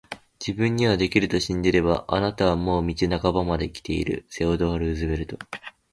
[0.39, 5.47] 自分にはできると信じれば、あなたはもう道半ばまで来ている～セオドア・ルーズベルト～